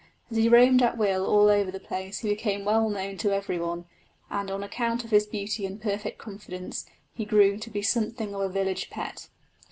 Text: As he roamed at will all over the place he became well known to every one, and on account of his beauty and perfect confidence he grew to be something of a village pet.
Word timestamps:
As 0.31 0.37
he 0.37 0.49
roamed 0.49 0.81
at 0.81 0.97
will 0.97 1.27
all 1.27 1.47
over 1.47 1.69
the 1.69 1.79
place 1.79 2.21
he 2.21 2.29
became 2.29 2.65
well 2.65 2.89
known 2.89 3.17
to 3.17 3.35
every 3.35 3.59
one, 3.59 3.85
and 4.31 4.49
on 4.49 4.63
account 4.63 5.03
of 5.03 5.11
his 5.11 5.27
beauty 5.27 5.63
and 5.63 5.79
perfect 5.79 6.17
confidence 6.17 6.87
he 7.13 7.23
grew 7.23 7.59
to 7.59 7.69
be 7.69 7.83
something 7.83 8.33
of 8.33 8.41
a 8.41 8.49
village 8.49 8.89
pet. 8.89 9.29